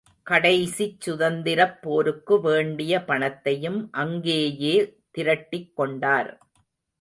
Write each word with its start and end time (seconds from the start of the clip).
கடைசிச் 0.27 1.01
சுதந்திரப் 1.01 1.75
போருக்கு 1.81 2.41
வேண்டிய 2.41 3.03
பணத்தையும் 3.03 3.87
அங்கேயே 3.91 4.75
திரட்டிக்கொண்டார். 5.17 6.31